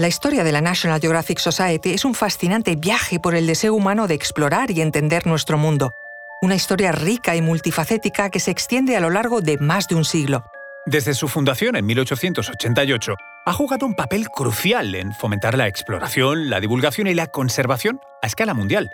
La 0.00 0.06
historia 0.06 0.44
de 0.44 0.52
la 0.52 0.60
National 0.60 1.00
Geographic 1.00 1.40
Society 1.40 1.90
es 1.90 2.04
un 2.04 2.14
fascinante 2.14 2.76
viaje 2.76 3.18
por 3.18 3.34
el 3.34 3.48
deseo 3.48 3.74
humano 3.74 4.06
de 4.06 4.14
explorar 4.14 4.70
y 4.70 4.80
entender 4.80 5.26
nuestro 5.26 5.58
mundo. 5.58 5.92
Una 6.40 6.54
historia 6.54 6.92
rica 6.92 7.34
y 7.34 7.42
multifacética 7.42 8.30
que 8.30 8.38
se 8.38 8.52
extiende 8.52 8.96
a 8.96 9.00
lo 9.00 9.10
largo 9.10 9.40
de 9.40 9.58
más 9.58 9.88
de 9.88 9.96
un 9.96 10.04
siglo. 10.04 10.44
Desde 10.86 11.14
su 11.14 11.26
fundación 11.26 11.74
en 11.74 11.84
1888, 11.84 13.14
ha 13.44 13.52
jugado 13.52 13.86
un 13.86 13.96
papel 13.96 14.28
crucial 14.28 14.94
en 14.94 15.12
fomentar 15.12 15.58
la 15.58 15.66
exploración, 15.66 16.48
la 16.48 16.60
divulgación 16.60 17.08
y 17.08 17.14
la 17.14 17.26
conservación 17.26 18.00
a 18.22 18.28
escala 18.28 18.54
mundial. 18.54 18.88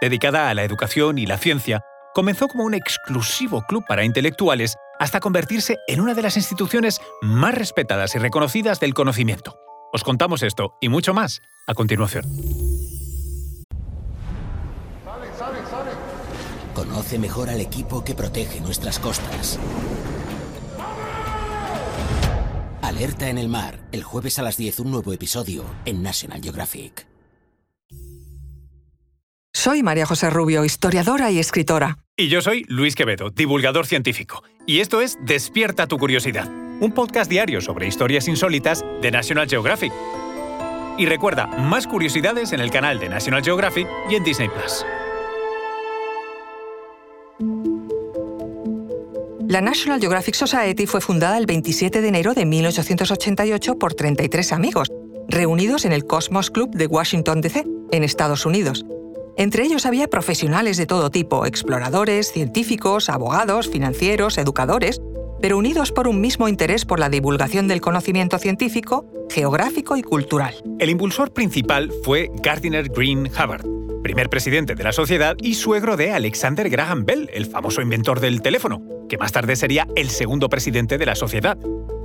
Dedicada 0.00 0.50
a 0.50 0.54
la 0.54 0.62
educación 0.62 1.18
y 1.18 1.26
la 1.26 1.36
ciencia, 1.36 1.80
comenzó 2.14 2.46
como 2.46 2.62
un 2.62 2.74
exclusivo 2.74 3.62
club 3.62 3.84
para 3.88 4.04
intelectuales 4.04 4.76
hasta 5.00 5.18
convertirse 5.18 5.78
en 5.88 6.00
una 6.00 6.14
de 6.14 6.22
las 6.22 6.36
instituciones 6.36 7.00
más 7.22 7.56
respetadas 7.56 8.14
y 8.14 8.18
reconocidas 8.18 8.78
del 8.78 8.94
conocimiento. 8.94 9.63
Os 9.94 10.02
contamos 10.02 10.42
esto 10.42 10.76
y 10.80 10.88
mucho 10.88 11.14
más 11.14 11.40
a 11.68 11.74
continuación. 11.74 12.24
Conoce 16.74 17.16
mejor 17.16 17.48
al 17.48 17.60
equipo 17.60 18.02
que 18.02 18.16
protege 18.16 18.60
nuestras 18.60 18.98
costas. 18.98 19.60
Alerta 22.82 23.30
en 23.30 23.38
el 23.38 23.48
mar, 23.48 23.78
el 23.92 24.02
jueves 24.02 24.40
a 24.40 24.42
las 24.42 24.56
10 24.56 24.80
un 24.80 24.90
nuevo 24.90 25.12
episodio 25.12 25.64
en 25.84 26.02
National 26.02 26.42
Geographic. 26.42 27.06
Soy 29.52 29.84
María 29.84 30.06
José 30.06 30.28
Rubio, 30.28 30.64
historiadora 30.64 31.30
y 31.30 31.38
escritora. 31.38 31.98
Y 32.16 32.26
yo 32.26 32.42
soy 32.42 32.64
Luis 32.66 32.96
Quevedo, 32.96 33.30
divulgador 33.30 33.86
científico. 33.86 34.42
Y 34.66 34.80
esto 34.80 35.00
es 35.00 35.16
Despierta 35.24 35.86
tu 35.86 35.98
curiosidad 35.98 36.63
un 36.80 36.92
podcast 36.92 37.30
diario 37.30 37.60
sobre 37.60 37.86
historias 37.86 38.28
insólitas 38.28 38.84
de 39.00 39.10
National 39.10 39.48
Geographic. 39.48 39.92
Y 40.98 41.06
recuerda, 41.06 41.46
más 41.46 41.86
curiosidades 41.86 42.52
en 42.52 42.60
el 42.60 42.70
canal 42.70 42.98
de 42.98 43.08
National 43.08 43.42
Geographic 43.42 43.88
y 44.10 44.14
en 44.14 44.24
Disney 44.24 44.48
Plus. 44.48 44.84
La 49.46 49.60
National 49.60 50.00
Geographic 50.00 50.34
Society 50.34 50.86
fue 50.86 51.00
fundada 51.00 51.38
el 51.38 51.46
27 51.46 52.00
de 52.00 52.08
enero 52.08 52.34
de 52.34 52.44
1888 52.44 53.78
por 53.78 53.94
33 53.94 54.52
amigos, 54.52 54.90
reunidos 55.28 55.84
en 55.84 55.92
el 55.92 56.06
Cosmos 56.06 56.50
Club 56.50 56.70
de 56.70 56.86
Washington, 56.86 57.40
D.C., 57.40 57.64
en 57.92 58.02
Estados 58.02 58.46
Unidos. 58.46 58.84
Entre 59.36 59.64
ellos 59.64 59.84
había 59.84 60.08
profesionales 60.08 60.76
de 60.76 60.86
todo 60.86 61.10
tipo, 61.10 61.44
exploradores, 61.44 62.32
científicos, 62.32 63.08
abogados, 63.08 63.68
financieros, 63.68 64.38
educadores, 64.38 65.00
pero 65.44 65.58
unidos 65.58 65.92
por 65.92 66.08
un 66.08 66.22
mismo 66.22 66.48
interés 66.48 66.86
por 66.86 66.98
la 66.98 67.10
divulgación 67.10 67.68
del 67.68 67.82
conocimiento 67.82 68.38
científico, 68.38 69.04
geográfico 69.28 69.94
y 69.94 70.02
cultural. 70.02 70.54
El 70.78 70.88
impulsor 70.88 71.34
principal 71.34 71.92
fue 72.02 72.30
Gardiner 72.42 72.88
Green 72.88 73.26
Hubbard, 73.26 73.66
primer 74.02 74.30
presidente 74.30 74.74
de 74.74 74.82
la 74.82 74.92
sociedad 74.92 75.36
y 75.42 75.52
suegro 75.56 75.98
de 75.98 76.12
Alexander 76.12 76.70
Graham 76.70 77.04
Bell, 77.04 77.28
el 77.34 77.44
famoso 77.44 77.82
inventor 77.82 78.20
del 78.20 78.40
teléfono, 78.40 78.80
que 79.06 79.18
más 79.18 79.32
tarde 79.32 79.54
sería 79.54 79.86
el 79.96 80.08
segundo 80.08 80.48
presidente 80.48 80.96
de 80.96 81.04
la 81.04 81.14
sociedad. 81.14 81.58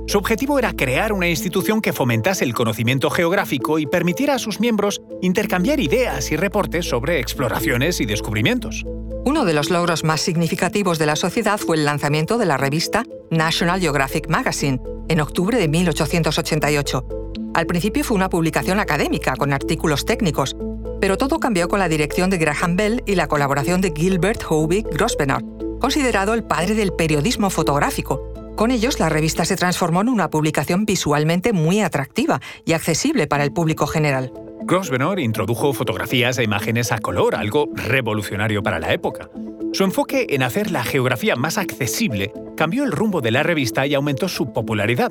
Su 0.06 0.18
objetivo 0.18 0.58
era 0.58 0.74
crear 0.74 1.14
una 1.14 1.30
institución 1.30 1.80
que 1.80 1.94
fomentase 1.94 2.44
el 2.44 2.52
conocimiento 2.52 3.08
geográfico 3.08 3.78
y 3.78 3.86
permitiera 3.86 4.34
a 4.34 4.38
sus 4.38 4.60
miembros 4.60 5.00
intercambiar 5.22 5.80
ideas 5.80 6.30
y 6.30 6.36
reportes 6.36 6.86
sobre 6.86 7.20
exploraciones 7.20 8.02
y 8.02 8.04
descubrimientos. 8.04 8.84
Uno 9.24 9.46
de 9.46 9.54
los 9.54 9.70
logros 9.70 10.04
más 10.04 10.20
significativos 10.20 10.98
de 10.98 11.06
la 11.06 11.16
sociedad 11.16 11.58
fue 11.58 11.76
el 11.76 11.86
lanzamiento 11.86 12.36
de 12.36 12.44
la 12.44 12.58
revista 12.58 13.04
National 13.30 13.80
Geographic 13.80 14.28
Magazine 14.28 14.80
en 15.08 15.20
octubre 15.20 15.56
de 15.56 15.68
1888. 15.68 17.06
Al 17.54 17.66
principio 17.66 18.04
fue 18.04 18.16
una 18.16 18.28
publicación 18.28 18.80
académica 18.80 19.36
con 19.36 19.52
artículos 19.52 20.04
técnicos, 20.04 20.56
pero 21.00 21.16
todo 21.16 21.38
cambió 21.38 21.68
con 21.68 21.78
la 21.78 21.88
dirección 21.88 22.28
de 22.30 22.38
Graham 22.38 22.76
Bell 22.76 23.02
y 23.06 23.14
la 23.14 23.28
colaboración 23.28 23.80
de 23.80 23.92
Gilbert 23.96 24.42
Howe 24.48 24.82
Grosvenor, 24.82 25.44
considerado 25.80 26.34
el 26.34 26.44
padre 26.44 26.74
del 26.74 26.92
periodismo 26.92 27.50
fotográfico. 27.50 28.20
Con 28.56 28.72
ellos, 28.72 28.98
la 28.98 29.08
revista 29.08 29.44
se 29.44 29.56
transformó 29.56 30.00
en 30.00 30.08
una 30.08 30.28
publicación 30.28 30.84
visualmente 30.84 31.52
muy 31.52 31.80
atractiva 31.80 32.40
y 32.64 32.72
accesible 32.72 33.26
para 33.26 33.44
el 33.44 33.52
público 33.52 33.86
general. 33.86 34.32
Grosvenor 34.62 35.20
introdujo 35.20 35.72
fotografías 35.72 36.36
e 36.38 36.44
imágenes 36.44 36.92
a 36.92 36.98
color, 36.98 37.34
algo 37.34 37.68
revolucionario 37.74 38.62
para 38.62 38.78
la 38.78 38.92
época. 38.92 39.30
Su 39.72 39.84
enfoque 39.84 40.26
en 40.30 40.42
hacer 40.42 40.70
la 40.70 40.84
geografía 40.84 41.36
más 41.36 41.56
accesible 41.56 42.32
cambió 42.60 42.84
el 42.84 42.92
rumbo 42.92 43.22
de 43.22 43.30
la 43.30 43.42
revista 43.42 43.86
y 43.86 43.94
aumentó 43.94 44.28
su 44.28 44.52
popularidad. 44.52 45.10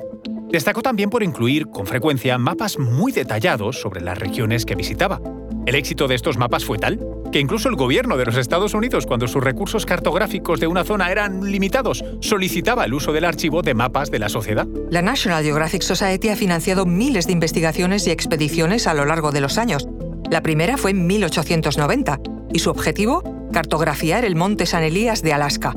Destacó 0.52 0.82
también 0.82 1.10
por 1.10 1.24
incluir 1.24 1.66
con 1.66 1.84
frecuencia 1.84 2.38
mapas 2.38 2.78
muy 2.78 3.10
detallados 3.10 3.80
sobre 3.80 4.02
las 4.02 4.16
regiones 4.16 4.64
que 4.64 4.76
visitaba. 4.76 5.20
El 5.66 5.74
éxito 5.74 6.06
de 6.06 6.14
estos 6.14 6.38
mapas 6.38 6.64
fue 6.64 6.78
tal 6.78 7.04
que 7.32 7.40
incluso 7.40 7.68
el 7.68 7.74
gobierno 7.74 8.16
de 8.16 8.24
los 8.24 8.36
Estados 8.36 8.72
Unidos, 8.72 9.04
cuando 9.04 9.26
sus 9.26 9.42
recursos 9.42 9.84
cartográficos 9.84 10.60
de 10.60 10.68
una 10.68 10.84
zona 10.84 11.10
eran 11.10 11.50
limitados, 11.50 12.04
solicitaba 12.20 12.84
el 12.84 12.94
uso 12.94 13.12
del 13.12 13.24
archivo 13.24 13.62
de 13.62 13.74
mapas 13.74 14.12
de 14.12 14.20
la 14.20 14.28
sociedad. 14.28 14.68
La 14.88 15.02
National 15.02 15.42
Geographic 15.42 15.82
Society 15.82 16.28
ha 16.28 16.36
financiado 16.36 16.86
miles 16.86 17.26
de 17.26 17.32
investigaciones 17.32 18.06
y 18.06 18.12
expediciones 18.12 18.86
a 18.86 18.94
lo 18.94 19.06
largo 19.06 19.32
de 19.32 19.40
los 19.40 19.58
años. 19.58 19.88
La 20.30 20.40
primera 20.40 20.76
fue 20.76 20.92
en 20.92 21.04
1890 21.04 22.20
y 22.52 22.60
su 22.60 22.70
objetivo, 22.70 23.24
cartografiar 23.52 24.24
el 24.24 24.36
monte 24.36 24.66
San 24.66 24.84
Elías 24.84 25.22
de 25.22 25.32
Alaska. 25.32 25.74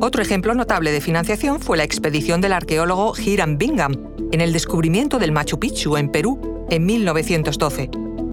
Otro 0.00 0.22
ejemplo 0.22 0.54
notable 0.54 0.92
de 0.92 1.00
financiación 1.00 1.58
fue 1.58 1.76
la 1.76 1.82
expedición 1.82 2.40
del 2.40 2.52
arqueólogo 2.52 3.14
Hiram 3.18 3.58
Bingham 3.58 3.94
en 4.30 4.40
el 4.40 4.52
descubrimiento 4.52 5.18
del 5.18 5.32
Machu 5.32 5.58
Picchu 5.58 5.96
en 5.96 6.08
Perú 6.08 6.66
en 6.70 6.86
1912. 6.86 7.90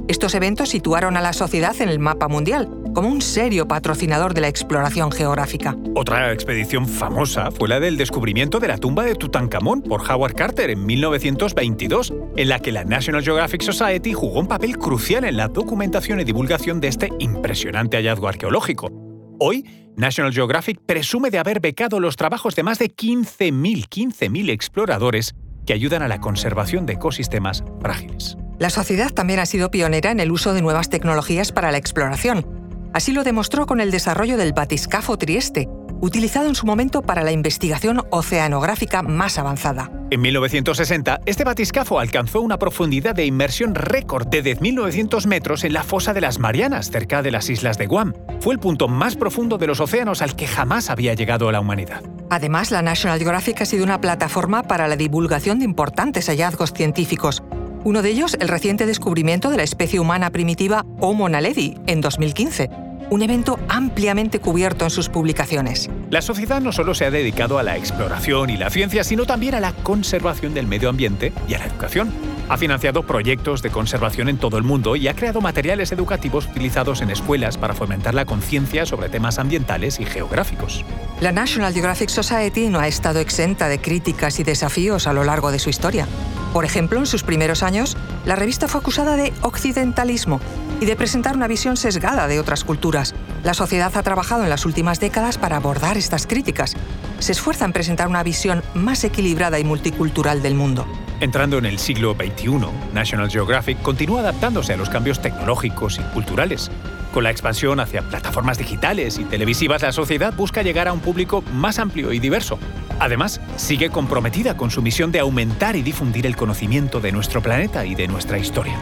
Estos 0.08 0.36
eventos 0.36 0.70
situaron 0.70 1.18
a 1.18 1.22
la 1.22 1.34
sociedad 1.34 1.76
en 1.82 1.90
el 1.90 1.98
mapa 1.98 2.28
mundial, 2.28 2.70
como 2.94 3.10
un 3.10 3.24
serio 3.24 3.68
patrocinador 3.68 4.36
de 4.36 4.42
la 4.42 4.48
exploración 4.48 5.12
geográfica. 5.12 5.76
Otra 5.96 6.32
expedición 6.32 6.88
famosa 6.88 7.50
fue 7.50 7.68
la 7.68 7.80
del 7.80 7.98
descubrimiento 7.98 8.60
de 8.60 8.68
la 8.68 8.78
tumba 8.78 9.04
de 9.04 9.16
Tutankamón 9.16 9.82
por 9.82 10.02
Howard 10.08 10.36
Carter 10.36 10.70
en 10.70 10.86
1922, 10.86 12.14
en 12.38 12.50
la 12.50 12.60
que 12.60 12.72
la 12.72 12.84
National 12.84 13.24
Geographic 13.24 13.64
Society 13.64 14.14
jugó 14.14 14.40
un 14.40 14.48
papel 14.48 14.78
crucial 14.78 15.26
en 15.26 15.38
la 15.38 15.48
documentación 15.48 16.20
y 16.20 16.26
divulgación 16.26 16.80
de 16.80 16.90
este 16.90 17.10
impresionante 17.18 17.98
hallazgo 17.98 18.28
arqueológico. 18.28 18.92
Hoy, 19.40 19.66
National 19.98 20.34
Geographic 20.34 20.80
presume 20.86 21.32
de 21.32 21.40
haber 21.40 21.60
becado 21.60 22.00
los 22.00 22.16
trabajos 22.16 22.56
de 22.56 22.64
más 22.64 22.80
de 22.80 22.94
15.000 22.94 23.88
15.000 23.88 24.50
exploradores 24.50 25.36
que 25.66 25.74
ayudan 25.74 26.02
a 26.02 26.08
la 26.08 26.20
conservación 26.20 26.86
de 26.86 26.94
ecosistemas 26.94 27.64
frágiles. 27.82 28.38
La 28.60 28.70
sociedad 28.70 29.12
también 29.12 29.40
ha 29.40 29.46
sido 29.46 29.72
pionera 29.72 30.12
en 30.12 30.20
el 30.20 30.32
uso 30.32 30.54
de 30.54 30.62
nuevas 30.62 30.90
tecnologías 30.90 31.52
para 31.52 31.72
la 31.72 31.78
exploración. 31.78 32.46
Así 32.94 33.12
lo 33.12 33.24
demostró 33.24 33.66
con 33.66 33.82
el 33.82 33.92
desarrollo 33.92 34.38
del 34.38 34.54
batiscafo 34.54 35.18
Trieste, 35.18 35.68
utilizado 36.02 36.48
en 36.48 36.56
su 36.56 36.66
momento 36.66 37.02
para 37.02 37.24
la 37.24 37.32
investigación 37.32 38.02
oceanográfica 38.10 39.02
más 39.02 39.38
avanzada. 39.38 39.92
En 40.12 40.22
1960, 40.22 41.22
este 41.26 41.44
batiscafo 41.44 42.00
alcanzó 42.00 42.42
una 42.42 42.60
profundidad 42.60 43.16
de 43.16 43.26
inmersión 43.26 43.76
récord 43.76 44.28
de 44.28 44.44
10.900 44.44 45.26
metros 45.28 45.64
en 45.64 45.74
la 45.74 45.84
fosa 45.84 46.14
de 46.14 46.22
las 46.22 46.40
Marianas, 46.40 46.92
cerca 46.92 47.22
de 47.22 47.32
las 47.32 47.50
islas 47.50 47.78
de 47.78 47.88
Guam. 47.88 48.14
Fue 48.40 48.54
el 48.54 48.60
punto 48.60 48.88
más 48.88 49.16
profundo 49.16 49.58
de 49.58 49.68
los 49.68 49.80
océanos 49.80 50.22
al 50.22 50.36
que 50.36 50.48
jamás 50.48 50.90
había 50.90 51.14
llegado 51.14 51.52
la 51.52 51.60
humanidad. 51.60 52.04
Además, 52.30 52.72
la 52.72 52.82
National 52.82 53.20
Geographic 53.20 53.62
ha 53.62 53.66
sido 53.66 53.84
una 53.84 54.02
plataforma 54.02 54.64
para 54.64 54.88
la 54.88 54.96
divulgación 54.96 55.60
de 55.60 55.66
importantes 55.66 56.28
hallazgos 56.28 56.74
científicos, 56.74 57.44
uno 57.86 58.02
de 58.02 58.10
ellos, 58.10 58.36
el 58.40 58.48
reciente 58.48 58.88
descubrimiento 58.88 59.52
de 59.52 59.58
la 59.58 59.64
especie 59.64 60.00
humana 60.00 60.32
primitiva 60.32 60.88
Homo 61.00 61.30
naledi 61.30 61.76
en 61.86 62.02
2015, 62.02 62.72
un 63.10 63.22
evento 63.22 63.60
ampliamente 63.70 64.40
cubierto 64.40 64.86
en 64.86 64.92
sus 64.92 65.10
publicaciones. 65.10 65.90
La 66.10 66.22
sociedad 66.22 66.62
no 66.62 66.72
solo 66.72 66.94
se 66.94 67.06
ha 67.06 67.12
dedicado 67.12 67.58
a 67.58 67.64
la 67.64 67.78
exploración 67.78 68.50
y 68.50 68.58
la 68.58 68.70
ciencia, 68.70 69.04
sino 69.04 69.26
también 69.26 69.56
a 69.56 69.60
la 69.60 69.74
conservación 69.74 70.54
del 70.54 70.68
medio 70.68 70.90
ambiente 70.90 71.34
y 71.48 71.54
a 71.54 71.60
la 71.60 71.66
educación. 71.66 72.12
Ha 72.48 72.58
financiado 72.58 73.04
proyectos 73.04 73.64
de 73.64 73.72
conservación 73.72 74.30
en 74.30 74.38
todo 74.38 74.58
el 74.58 74.64
mundo 74.64 74.96
y 74.96 75.08
ha 75.08 75.16
creado 75.16 75.42
materiales 75.42 75.92
educativos 75.92 76.46
utilizados 76.46 77.02
en 77.02 77.10
escuelas 77.10 77.58
para 77.58 77.74
fomentar 77.74 78.14
la 78.14 78.26
conciencia 78.26 78.86
sobre 78.86 79.10
temas 79.10 79.40
ambientales 79.40 80.00
y 80.00 80.06
geográficos. 80.06 80.86
La 81.22 81.32
National 81.32 81.74
Geographic 81.74 82.10
Society 82.10 82.70
no 82.70 82.80
ha 82.80 82.88
estado 82.88 83.20
exenta 83.20 83.68
de 83.68 83.80
críticas 83.80 84.40
y 84.40 84.44
desafíos 84.44 85.08
a 85.08 85.14
lo 85.14 85.24
largo 85.24 85.52
de 85.52 85.58
su 85.58 85.72
historia. 85.72 86.08
Por 86.54 86.66
ejemplo, 86.66 87.00
en 87.00 87.06
sus 87.06 87.24
primeros 87.24 87.64
años, 87.64 87.98
la 88.26 88.36
revista 88.36 88.68
fue 88.68 88.80
acusada 88.80 89.18
de 89.18 89.34
occidentalismo 89.42 90.40
y 90.80 90.86
de 90.86 90.96
presentar 90.96 91.36
una 91.36 91.48
visión 91.48 91.78
sesgada 91.78 92.28
de 92.28 92.40
otras 92.40 92.64
culturas. 92.64 93.14
La 93.44 93.54
sociedad 93.54 93.96
ha 93.96 94.04
trabajado 94.04 94.44
en 94.44 94.50
las 94.50 94.66
últimas 94.66 95.00
décadas 95.00 95.38
para 95.38 95.58
abordar 95.58 95.98
estas 95.98 96.28
críticas. 96.28 96.76
Se 97.20 97.32
esfuerza 97.32 97.66
en 97.66 97.74
presentar 97.74 98.08
una 98.08 98.24
visión 98.24 98.64
más 98.74 99.04
equilibrada 99.04 99.60
y 99.60 99.64
multicultural 99.64 100.42
del 100.42 100.56
mundo. 100.56 100.86
Entrando 101.22 101.58
en 101.58 101.66
el 101.66 101.80
siglo 101.80 102.14
XXI, 102.14 102.68
National 102.94 103.30
Geographic 103.30 103.82
continúa 103.82 104.20
adaptándose 104.20 104.74
a 104.74 104.78
los 104.78 104.90
cambios 104.90 105.22
tecnológicos 105.22 105.98
y 106.00 106.14
culturales. 106.14 106.70
Con 107.14 107.24
la 107.24 107.32
expansión 107.32 107.80
hacia 107.80 108.02
plataformas 108.02 108.58
digitales 108.58 109.18
y 109.18 109.24
televisivas, 109.24 109.82
la 109.82 109.94
sociedad 109.94 110.34
busca 110.34 110.62
llegar 110.64 110.90
a 110.90 110.94
un 110.94 111.00
público 111.00 111.42
más 111.54 111.80
amplio 111.80 112.12
y 112.12 112.20
diverso. 112.20 112.60
Además, 113.00 113.40
sigue 113.56 113.90
comprometida 113.90 114.58
con 114.58 114.70
su 114.70 114.82
misión 114.82 115.14
de 115.14 115.20
aumentar 115.20 115.78
y 115.78 115.82
difundir 115.82 116.26
el 116.26 116.36
conocimiento 116.36 117.00
de 117.00 117.14
nuestro 117.14 117.42
planeta 117.42 117.86
y 117.86 117.96
de 117.96 118.10
nuestra 118.10 118.38
historia. 118.38 118.78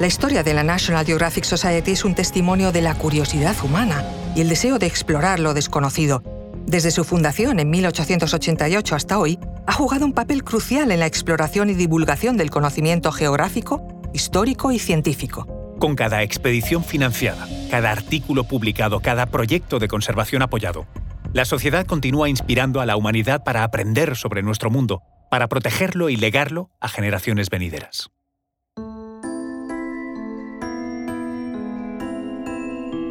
La 0.00 0.06
historia 0.06 0.42
de 0.42 0.54
la 0.54 0.62
National 0.62 1.04
Geographic 1.04 1.44
Society 1.44 1.90
es 1.90 2.06
un 2.06 2.14
testimonio 2.14 2.72
de 2.72 2.80
la 2.80 2.94
curiosidad 2.94 3.54
humana 3.62 4.02
y 4.34 4.40
el 4.40 4.48
deseo 4.48 4.78
de 4.78 4.86
explorar 4.86 5.40
lo 5.40 5.52
desconocido. 5.52 6.22
Desde 6.64 6.90
su 6.90 7.04
fundación 7.04 7.60
en 7.60 7.68
1888 7.68 8.94
hasta 8.94 9.18
hoy, 9.18 9.38
ha 9.66 9.74
jugado 9.74 10.06
un 10.06 10.14
papel 10.14 10.42
crucial 10.42 10.90
en 10.90 11.00
la 11.00 11.06
exploración 11.06 11.68
y 11.68 11.74
divulgación 11.74 12.38
del 12.38 12.48
conocimiento 12.48 13.12
geográfico, 13.12 13.86
histórico 14.14 14.72
y 14.72 14.78
científico. 14.78 15.46
Con 15.78 15.96
cada 15.96 16.22
expedición 16.22 16.82
financiada, 16.82 17.46
cada 17.70 17.90
artículo 17.90 18.44
publicado, 18.44 19.00
cada 19.00 19.26
proyecto 19.26 19.78
de 19.78 19.88
conservación 19.88 20.40
apoyado, 20.40 20.86
la 21.34 21.44
sociedad 21.44 21.84
continúa 21.84 22.30
inspirando 22.30 22.80
a 22.80 22.86
la 22.86 22.96
humanidad 22.96 23.44
para 23.44 23.64
aprender 23.64 24.16
sobre 24.16 24.42
nuestro 24.42 24.70
mundo, 24.70 25.02
para 25.30 25.48
protegerlo 25.48 26.08
y 26.08 26.16
legarlo 26.16 26.70
a 26.80 26.88
generaciones 26.88 27.50
venideras. 27.50 28.10